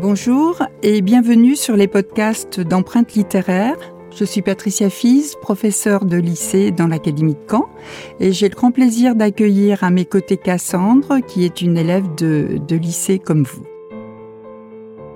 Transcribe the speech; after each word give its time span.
Bonjour 0.00 0.62
et 0.82 1.02
bienvenue 1.02 1.56
sur 1.56 1.76
les 1.76 1.86
podcasts 1.86 2.58
d'empreintes 2.58 3.12
littéraires. 3.12 3.76
Je 4.16 4.24
suis 4.24 4.40
Patricia 4.40 4.88
Fils, 4.88 5.36
professeure 5.42 6.06
de 6.06 6.16
lycée 6.16 6.70
dans 6.70 6.86
l'Académie 6.86 7.34
de 7.34 7.40
Caen, 7.46 7.68
et 8.18 8.32
j'ai 8.32 8.48
le 8.48 8.54
grand 8.54 8.70
plaisir 8.70 9.14
d'accueillir 9.14 9.84
à 9.84 9.90
mes 9.90 10.06
côtés 10.06 10.38
Cassandre, 10.38 11.18
qui 11.26 11.44
est 11.44 11.60
une 11.60 11.76
élève 11.76 12.14
de, 12.14 12.58
de 12.66 12.76
lycée 12.76 13.18
comme 13.18 13.42
vous. 13.42 13.66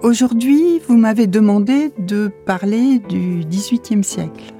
Aujourd'hui, 0.03 0.81
vous 0.87 0.99
m'avez 0.99 1.29
demandé 1.29 1.91
de 1.99 2.31
parler 2.45 2.99
du 2.99 3.43
XVIIIe 3.49 4.05
siècle. 4.05 4.53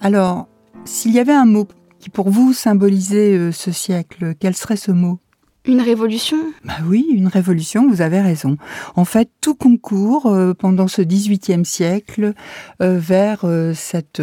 Alors, 0.00 0.48
s'il 0.86 1.12
y 1.12 1.18
avait 1.18 1.34
un 1.34 1.44
mot 1.44 1.68
qui 1.98 2.08
pour 2.08 2.30
vous 2.30 2.54
symbolisait 2.54 3.36
euh, 3.36 3.52
ce 3.52 3.72
siècle, 3.72 4.32
quel 4.40 4.56
serait 4.56 4.76
ce 4.76 4.90
mot? 4.90 5.18
Une 5.66 5.80
révolution? 5.80 6.38
Bah 6.64 6.78
oui, 6.86 7.06
une 7.12 7.28
révolution, 7.28 7.88
vous 7.88 8.00
avez 8.00 8.20
raison. 8.20 8.56
En 8.96 9.04
fait, 9.04 9.28
tout 9.40 9.54
concourt 9.54 10.26
euh, 10.26 10.54
pendant 10.54 10.88
ce 10.88 11.02
XVIIIe 11.02 11.64
siècle 11.64 12.32
euh, 12.80 12.98
vers 12.98 13.40
euh, 13.44 13.74
cette, 13.74 14.22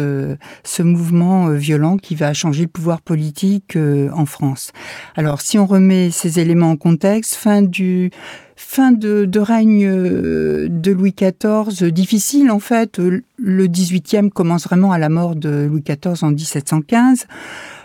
ce 0.64 0.82
mouvement 0.82 1.50
violent 1.50 1.96
qui 1.96 2.14
va 2.14 2.34
changer 2.34 2.62
le 2.62 2.68
pouvoir 2.68 3.00
politique 3.00 3.76
en 3.76 4.26
France. 4.26 4.72
Alors, 5.16 5.40
si 5.40 5.58
on 5.58 5.66
remet 5.66 6.10
ces 6.10 6.40
éléments 6.40 6.70
en 6.70 6.76
contexte, 6.76 7.34
fin 7.34 7.62
du 7.62 8.10
fin 8.58 8.92
de, 8.92 9.38
règne 9.38 9.88
de 9.88 10.92
Louis 10.92 11.14
XIV, 11.16 11.90
difficile 11.92 12.50
en 12.50 12.58
fait. 12.58 12.98
Le 13.38 13.66
XVIIIe 13.66 14.30
commence 14.30 14.64
vraiment 14.64 14.92
à 14.92 14.98
la 14.98 15.08
mort 15.08 15.36
de 15.36 15.66
Louis 15.70 15.82
XIV 15.82 16.24
en 16.24 16.30
1715 16.30 17.26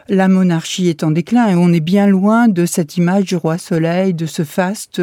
la 0.10 0.28
monarchie 0.28 0.90
est 0.90 1.04
en 1.04 1.12
déclin 1.12 1.48
et 1.48 1.56
on 1.56 1.72
est 1.72 1.80
bien 1.80 2.08
loin 2.08 2.48
de 2.48 2.66
cette 2.66 2.98
image 2.98 3.26
du 3.26 3.36
roi 3.36 3.58
soleil, 3.58 4.14
de 4.14 4.26
ce 4.26 4.44
faste 4.44 5.02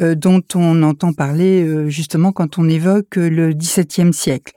euh, 0.00 0.14
dont 0.14 0.42
on 0.54 0.82
entend 0.82 1.12
parler 1.12 1.64
euh, 1.64 1.88
justement 1.88 2.32
quand 2.32 2.58
on 2.58 2.68
évoque 2.68 3.16
le 3.16 3.52
XVIIe 3.52 4.12
siècle. 4.12 4.52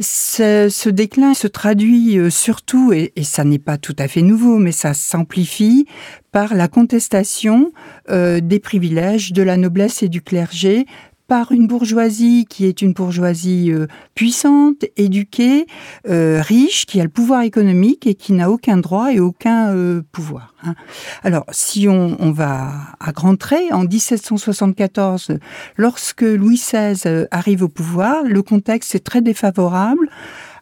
Ce, 0.00 0.88
déclin 0.88 1.34
se 1.34 1.46
traduit 1.46 2.18
euh, 2.18 2.30
surtout, 2.30 2.92
et, 2.92 3.12
ça 3.22 3.44
n'est 3.44 3.58
pas 3.58 3.78
tout 3.78 3.96
à 3.98 4.08
fait 4.08 4.22
nouveau, 4.22 4.58
mais 4.58 4.72
ça 4.72 4.94
s'amplifie 4.94 5.86
par 6.30 6.54
la 6.54 6.68
contestation 6.68 7.72
des 8.08 8.60
privilèges 8.60 9.32
de 9.32 9.42
la 9.42 9.56
noblesse 9.56 10.02
et 10.02 10.08
du 10.08 10.20
clergé 10.20 10.84
par 11.28 11.52
une 11.52 11.66
bourgeoisie 11.66 12.46
qui 12.48 12.64
est 12.64 12.80
une 12.80 12.94
bourgeoisie 12.94 13.70
euh, 13.70 13.86
puissante, 14.14 14.86
éduquée, 14.96 15.66
euh, 16.08 16.40
riche, 16.42 16.86
qui 16.86 17.00
a 17.00 17.04
le 17.04 17.10
pouvoir 17.10 17.42
économique 17.42 18.06
et 18.06 18.14
qui 18.14 18.32
n'a 18.32 18.50
aucun 18.50 18.78
droit 18.78 19.12
et 19.12 19.20
aucun 19.20 19.74
euh, 19.74 20.02
pouvoir. 20.10 20.54
Hein. 20.64 20.74
Alors, 21.22 21.44
si 21.52 21.86
on, 21.86 22.16
on, 22.18 22.32
va 22.32 22.72
à 22.98 23.12
grands 23.12 23.36
traits, 23.36 23.72
en 23.72 23.84
1774, 23.84 25.38
lorsque 25.76 26.22
Louis 26.22 26.56
XVI 26.56 27.26
arrive 27.30 27.62
au 27.62 27.68
pouvoir, 27.68 28.24
le 28.24 28.42
contexte 28.42 28.94
est 28.94 29.04
très 29.04 29.20
défavorable, 29.20 30.08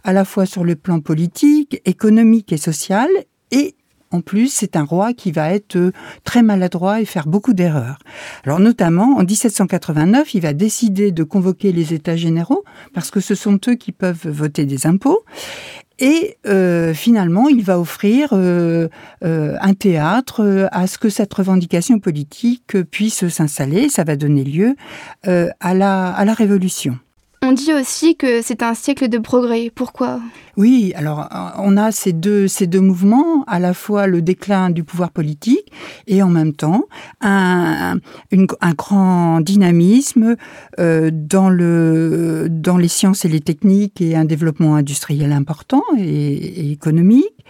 à 0.02 0.12
la 0.12 0.24
fois 0.24 0.46
sur 0.46 0.64
le 0.64 0.74
plan 0.74 1.00
politique, 1.00 1.80
économique 1.84 2.52
et 2.52 2.56
social, 2.56 3.08
et 3.52 3.76
en 4.16 4.20
plus, 4.22 4.52
c'est 4.52 4.76
un 4.76 4.84
roi 4.84 5.12
qui 5.12 5.30
va 5.30 5.52
être 5.52 5.76
euh, 5.76 5.92
très 6.24 6.42
maladroit 6.42 7.00
et 7.00 7.04
faire 7.04 7.26
beaucoup 7.26 7.52
d'erreurs. 7.52 7.98
Alors 8.44 8.60
notamment, 8.60 9.16
en 9.18 9.24
1789, 9.24 10.34
il 10.34 10.40
va 10.40 10.54
décider 10.54 11.12
de 11.12 11.22
convoquer 11.22 11.72
les 11.72 11.92
États 11.92 12.16
généraux, 12.16 12.64
parce 12.94 13.10
que 13.10 13.20
ce 13.20 13.34
sont 13.34 13.58
eux 13.68 13.74
qui 13.74 13.92
peuvent 13.92 14.26
voter 14.26 14.64
des 14.64 14.86
impôts. 14.86 15.24
Et 15.98 16.36
euh, 16.46 16.92
finalement, 16.92 17.48
il 17.48 17.62
va 17.62 17.78
offrir 17.80 18.30
euh, 18.32 18.88
un 19.22 19.74
théâtre 19.74 20.68
à 20.70 20.86
ce 20.86 20.98
que 20.98 21.08
cette 21.08 21.32
revendication 21.32 21.98
politique 21.98 22.82
puisse 22.90 23.28
s'installer. 23.28 23.88
Ça 23.88 24.04
va 24.04 24.16
donner 24.16 24.44
lieu 24.44 24.76
à, 25.24 25.74
la, 25.74 26.08
à 26.08 26.24
la 26.24 26.34
Révolution. 26.34 26.98
On 27.48 27.52
dit 27.52 27.72
aussi 27.72 28.16
que 28.16 28.42
c'est 28.42 28.64
un 28.64 28.74
siècle 28.74 29.08
de 29.08 29.18
progrès. 29.18 29.70
Pourquoi? 29.72 30.20
Oui, 30.56 30.92
alors 30.96 31.28
on 31.58 31.76
a 31.76 31.92
ces 31.92 32.12
deux, 32.12 32.48
ces 32.48 32.66
deux 32.66 32.80
mouvements, 32.80 33.44
à 33.46 33.60
la 33.60 33.72
fois 33.72 34.08
le 34.08 34.20
déclin 34.20 34.70
du 34.70 34.82
pouvoir 34.82 35.10
politique 35.10 35.70
et 36.08 36.24
en 36.24 36.28
même 36.28 36.54
temps 36.54 36.86
un, 37.20 38.00
un 38.32 38.74
grand 38.74 39.40
dynamisme 39.40 40.34
euh, 40.80 41.10
dans, 41.12 41.48
le, 41.48 42.48
dans 42.50 42.78
les 42.78 42.88
sciences 42.88 43.24
et 43.24 43.28
les 43.28 43.40
techniques 43.40 44.00
et 44.00 44.16
un 44.16 44.24
développement 44.24 44.74
industriel 44.74 45.30
important 45.30 45.84
et 45.96 46.72
économique. 46.72 47.44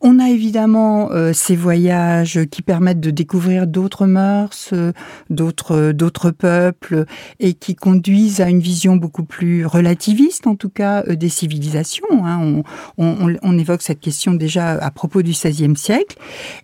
On 0.00 0.20
a 0.20 0.30
évidemment 0.30 1.10
euh, 1.10 1.32
ces 1.32 1.56
voyages 1.56 2.44
qui 2.50 2.62
permettent 2.62 3.00
de 3.00 3.10
découvrir 3.10 3.66
d'autres 3.66 4.06
mœurs, 4.06 4.70
euh, 4.72 4.92
d'autres 5.28 5.90
d'autres 5.90 6.30
peuples 6.30 7.04
et 7.40 7.54
qui 7.54 7.74
conduisent 7.74 8.40
à 8.40 8.48
une 8.48 8.60
vision 8.60 8.94
beaucoup 8.94 9.24
plus 9.24 9.66
relativiste, 9.66 10.46
en 10.46 10.54
tout 10.54 10.68
cas, 10.68 11.02
euh, 11.08 11.16
des 11.16 11.28
civilisations. 11.28 12.06
Hein. 12.24 12.62
On, 12.96 13.58
évoque 13.58 13.82
cette 13.82 13.98
question 13.98 14.34
déjà 14.34 14.70
à 14.70 14.90
propos 14.92 15.22
du 15.22 15.32
XVIe 15.32 15.76
siècle. 15.76 16.16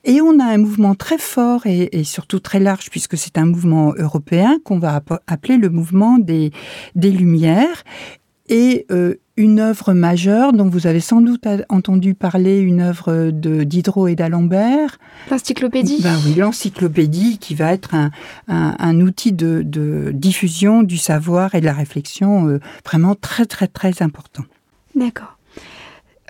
Et 0.05 0.21
on 0.21 0.39
a 0.39 0.45
un 0.45 0.59
mouvement 0.59 0.95
très 0.95 1.19
fort 1.19 1.67
et, 1.67 1.89
et 1.91 2.05
surtout 2.05 2.39
très 2.39 2.61
large, 2.61 2.89
puisque 2.89 3.19
c'est 3.19 3.37
un 3.37 3.47
mouvement 3.47 3.95
européen 3.99 4.59
qu'on 4.65 4.79
va 4.79 5.03
appeler 5.27 5.57
le 5.57 5.71
mouvement 5.71 6.19
des, 6.19 6.53
des 6.95 7.11
Lumières 7.11 7.83
et 8.49 8.87
euh, 8.91 9.15
une 9.37 9.59
œuvre 9.59 9.95
majeure 9.95 10.53
dont 10.53 10.69
vous 10.69 10.87
avez 10.87 11.01
sans 11.01 11.21
doute 11.21 11.45
entendu 11.69 12.15
parler, 12.15 12.59
une 12.61 12.81
œuvre 12.81 13.31
de 13.31 13.65
Diderot 13.65 14.09
et 14.09 14.15
d'Alembert. 14.15 14.99
L'encyclopédie 15.31 16.01
ben 16.03 16.17
oui, 16.25 16.35
l'encyclopédie 16.35 17.39
qui 17.39 17.55
va 17.55 17.73
être 17.73 17.95
un, 17.95 18.11
un, 18.49 19.01
outil 19.01 19.33
de, 19.33 19.63
de, 19.65 20.13
diffusion 20.15 20.83
du 20.83 20.99
savoir 20.99 21.55
et 21.55 21.61
de 21.61 21.67
la 21.67 21.73
réflexion 21.73 22.49
euh, 22.49 22.61
vraiment 22.85 23.15
très 23.15 23.47
très 23.47 23.67
très 23.67 24.03
important. 24.03 24.45
D'accord. 24.95 25.34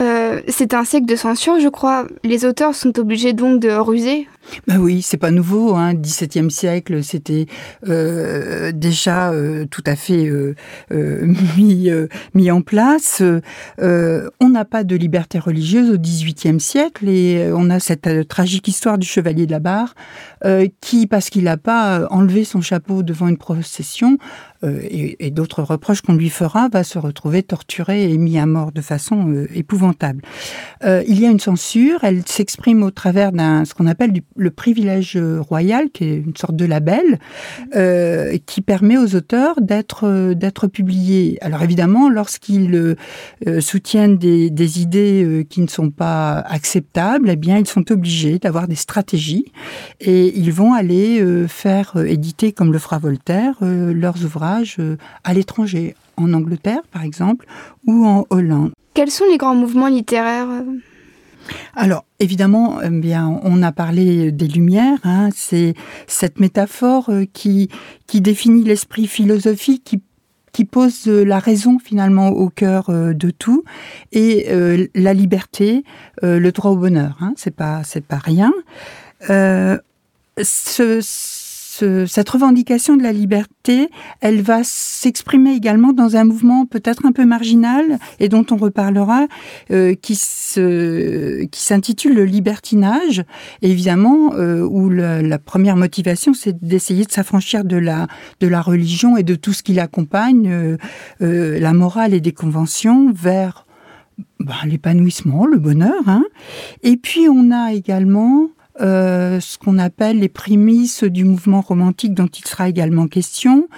Euh, 0.01 0.41
c'est 0.49 0.75
un 0.75 0.85
siècle 0.85 1.07
de 1.07 1.15
censure, 1.15 1.61
je 1.61 1.69
crois. 1.69 2.07
Les 2.25 2.45
auteurs 2.45 2.75
sont 2.75 2.99
obligés 2.99 3.33
donc 3.33 3.61
de 3.61 3.71
ruser. 3.71 4.27
Ben 4.67 4.79
oui, 4.79 5.03
c'est 5.03 5.17
pas 5.17 5.31
nouveau. 5.31 5.75
Hein. 5.75 5.95
17e 5.95 6.51
siècle, 6.51 7.03
c'était 7.05 7.47
euh, 7.89 8.73
déjà 8.73 9.31
euh, 9.31 9.65
tout 9.71 9.85
à 9.87 9.95
fait 9.95 10.29
mis, 11.57 12.51
en 12.51 12.61
place. 12.61 13.23
on 13.79 14.49
n'a 14.49 14.65
pas 14.65 14.85
de 14.85 14.97
liberté 14.97 15.39
religieuse 15.39 15.91
au 15.91 15.97
18e 15.97 16.59
siècle 16.59 17.09
et 17.09 17.51
on 17.55 17.71
a 17.71 17.79
cette 17.79 18.29
tragique 18.29 18.69
histoire 18.69 18.99
du 18.99 19.07
chevalier 19.07 19.47
de 19.47 19.53
la 19.53 19.61
barre 19.61 19.95
qui, 20.81 21.07
parce 21.07 21.31
qu'il 21.31 21.45
n'a 21.45 21.57
pas 21.57 22.07
enlevé 22.11 22.45
son 22.45 22.61
chapeau 22.61 23.03
devant 23.03 23.29
une 23.29 23.39
procession, 23.39 24.19
et 24.63 25.31
d'autres 25.31 25.63
reproches 25.63 26.01
qu'on 26.03 26.15
lui 26.15 26.31
fera, 26.31 26.69
va 26.69 26.85
se 26.85 26.99
retrouver 26.99 27.43
torturé 27.43 28.11
et 28.11 28.19
mis 28.19 28.39
à 28.39 28.47
mort 28.47 28.73
de 28.73 28.81
façon 28.81 29.47
épouvantable. 29.55 29.84
Il 30.85 31.21
y 31.21 31.27
a 31.27 31.31
une 31.31 31.41
censure, 31.41 32.05
elle 32.05 32.23
s'exprime 32.27 32.83
au 32.83 32.91
travers 32.91 33.33
d'un 33.33 33.65
ce 33.65 33.75
qu'on 33.75 33.87
appelle 33.87 34.13
le 34.37 34.51
privilège 34.51 35.17
royal, 35.17 35.91
qui 35.91 36.05
est 36.05 36.17
une 36.17 36.37
sorte 36.37 36.57
de 36.57 36.65
label, 36.65 37.19
euh, 37.75 38.37
qui 38.47 38.61
permet 38.61 38.97
aux 38.97 39.15
auteurs 39.15 39.61
d'être 39.61 40.05
euh, 40.07 40.69
publiés. 40.73 41.39
Alors 41.41 41.63
évidemment, 41.63 42.09
lorsqu'ils 42.09 42.75
euh, 43.47 43.61
soutiennent 43.61 44.17
des, 44.17 44.51
des 44.51 44.81
idées 44.81 45.47
qui 45.49 45.61
ne 45.61 45.67
sont 45.67 45.91
pas 45.91 46.39
acceptables, 46.39 47.31
eh 47.31 47.37
bien, 47.37 47.59
ils 47.59 47.67
sont 47.67 47.91
obligés 47.93 48.39
d'avoir 48.39 48.69
des 48.69 48.75
stratégies 48.75 49.53
et 50.01 50.37
ils 50.39 50.53
vont 50.53 50.73
aller 50.73 51.25
faire 51.49 51.97
éditer, 51.97 52.53
comme 52.53 52.73
le 52.73 52.79
fera 52.79 52.99
Voltaire, 52.99 53.57
leurs 53.61 54.25
ouvrages 54.25 54.79
à 55.25 55.35
l'étranger, 55.35 55.95
en 56.17 56.33
Angleterre 56.33 56.83
par 56.93 57.03
exemple, 57.03 57.47
ou 57.87 58.07
en 58.07 58.27
Hollande. 58.31 58.73
Quels 58.95 59.11
sont 59.11 59.25
les 59.31 59.37
grands 59.37 59.55
mouvements 59.55 59.89
littéraires 59.89 60.49
alors, 61.77 62.05
évidemment, 62.21 62.81
eh 62.83 62.89
bien, 62.89 63.41
on 63.43 63.63
a 63.63 63.71
parlé 63.73 64.33
des 64.33 64.49
Lumières. 64.49 64.99
Hein, 65.05 65.29
c'est 65.35 65.75
cette 66.07 66.41
métaphore 66.41 67.11
euh, 67.11 67.25
qui, 67.31 67.69
qui 68.07 68.21
définit 68.21 68.65
l'esprit 68.65 69.07
philosophique, 69.07 69.85
qui 69.85 70.03
qui 70.53 70.65
pose 70.65 71.09
euh, 71.09 71.25
la 71.25 71.41
raison 71.41 71.81
finalement 71.81 72.29
au 72.29 72.49
cœur 72.49 72.89
euh, 72.89 73.13
de 73.13 73.31
tout 73.31 73.65
et 74.13 74.47
la 74.95 75.13
liberté, 75.13 75.85
le 76.23 76.51
droit 76.51 76.71
au 76.71 76.77
bonheur. 76.77 77.17
Hein, 77.21 77.35
c'est 77.37 77.55
pas 77.55 77.83
pas 78.09 78.19
rien. 78.19 78.53
Cette 82.07 82.29
revendication 82.29 82.97
de 82.97 83.03
la 83.03 83.13
liberté, 83.13 83.89
elle 84.21 84.43
va 84.43 84.63
s'exprimer 84.65 85.53
également 85.55 85.93
dans 85.93 86.17
un 86.17 86.25
mouvement 86.25 86.67
peut-être 86.67 87.07
un 87.07 87.13
peu 87.13 87.25
marginal 87.25 87.99
et 88.21 88.29
dont 88.29 88.45
on 88.51 88.57
reparlera, 88.57 89.27
euh, 89.71 89.95
qui 89.95 90.15
s'intitule 90.17 92.15
le 92.15 92.25
libertinage, 92.25 93.25
évidemment, 93.63 94.35
euh, 94.35 94.63
où 94.63 94.91
la 94.91 95.39
première 95.39 95.77
motivation, 95.77 96.35
c'est 96.35 96.65
d'essayer 96.65 97.05
de 97.05 97.13
s'affranchir 97.13 97.65
de 97.65 97.77
la 97.77 98.61
religion 98.61 99.17
et 99.17 99.23
de 99.23 99.35
tout 99.35 99.53
ce 99.53 99.63
qui 99.63 99.75
l'accompagne, 99.75 100.49
euh 101.21 101.59
la 101.65 101.73
morale 101.73 102.15
et 102.15 102.21
des 102.21 102.33
conventions, 102.33 103.13
vers 103.13 103.67
ben, 104.41 104.55
l'épanouissement, 104.67 105.47
le 105.47 105.59
bonheur. 105.59 106.03
Hein. 106.07 106.25
Et 106.83 106.97
puis 106.97 107.29
on 107.29 107.51
a 107.51 107.73
également 107.73 108.49
ce 108.79 109.59
qu'on 109.59 109.79
appelle 109.79 110.19
les 110.19 110.29
prémices 110.29 111.05
du 111.05 111.25
mouvement 111.25 111.61
romantique 111.61 112.15
dont 112.15 112.27
il 112.27 112.45
sera 112.47 112.69
également 112.69 113.09
question, 113.09 113.69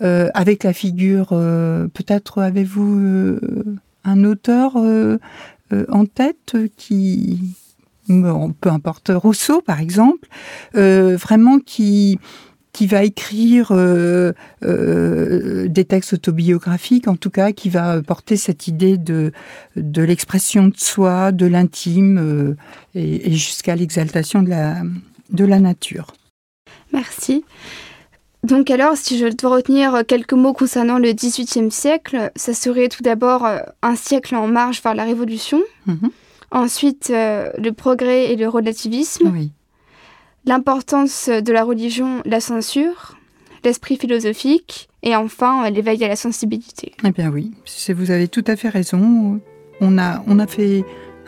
avec 0.00 0.62
la 0.64 0.72
figure, 0.72 1.28
peut-être 1.28 2.40
avez-vous 2.42 3.38
un 4.04 4.24
auteur 4.24 4.76
en 4.76 6.06
tête 6.06 6.56
qui, 6.76 7.40
peu 8.08 8.70
importe 8.70 9.10
Rousseau 9.14 9.60
par 9.62 9.80
exemple, 9.80 10.28
vraiment 10.74 11.58
qui 11.58 12.18
qui 12.76 12.86
va 12.86 13.04
écrire 13.04 13.68
euh, 13.70 14.32
euh, 14.62 15.66
des 15.66 15.86
textes 15.86 16.12
autobiographiques, 16.12 17.08
en 17.08 17.16
tout 17.16 17.30
cas, 17.30 17.52
qui 17.52 17.70
va 17.70 18.02
porter 18.02 18.36
cette 18.36 18.68
idée 18.68 18.98
de, 18.98 19.32
de 19.76 20.02
l'expression 20.02 20.68
de 20.68 20.76
soi, 20.76 21.32
de 21.32 21.46
l'intime, 21.46 22.18
euh, 22.18 22.54
et, 22.94 23.32
jusqu'à 23.32 23.76
l'exaltation 23.76 24.42
de 24.42 24.50
la, 24.50 24.82
de 25.30 25.44
la 25.46 25.58
nature. 25.58 26.08
Merci. 26.92 27.44
Donc 28.44 28.70
alors, 28.70 28.94
si 28.98 29.18
je 29.18 29.28
dois 29.28 29.56
retenir 29.56 30.02
quelques 30.06 30.34
mots 30.34 30.52
concernant 30.52 30.98
le 30.98 31.14
XVIIIe 31.14 31.70
siècle, 31.70 32.30
ça 32.36 32.52
serait 32.52 32.88
tout 32.88 33.02
d'abord 33.02 33.48
un 33.80 33.96
siècle 33.96 34.36
en 34.36 34.48
marche 34.48 34.82
vers 34.82 34.94
la 34.94 35.04
Révolution, 35.04 35.62
mhm. 35.86 36.10
ensuite 36.50 37.08
le 37.08 37.70
progrès 37.70 38.30
et 38.30 38.36
le 38.36 38.50
relativisme, 38.50 39.32
oui 39.32 39.50
l'importance 40.46 41.28
de 41.28 41.52
la 41.52 41.64
religion, 41.64 42.22
la 42.24 42.40
censure, 42.40 43.16
l'esprit 43.64 43.96
philosophique 43.96 44.88
et 45.02 45.14
enfin 45.16 45.68
l'éveil 45.70 46.02
à 46.04 46.08
la 46.08 46.16
sensibilité. 46.16 46.92
Eh 47.04 47.10
bien 47.10 47.30
oui, 47.30 47.52
vous 47.88 48.10
avez 48.10 48.28
tout 48.28 48.44
à 48.46 48.56
fait 48.56 48.68
raison. 48.68 49.40
On 49.80 49.98
a, 49.98 50.22
on 50.26 50.38
a 50.38 50.46
fait 50.46 50.84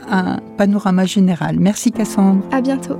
un 0.08 0.38
panorama 0.56 1.04
général. 1.04 1.58
Merci 1.58 1.92
Cassandre. 1.92 2.44
À 2.52 2.60
bientôt. 2.60 2.98